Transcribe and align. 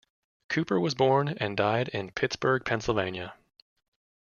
Cooper 0.49 0.79
was 0.79 0.95
born 0.95 1.27
and 1.29 1.55
died 1.55 1.89
in 1.89 2.09
Pittsburgh, 2.09 2.65
Pennsylvania. 2.65 3.35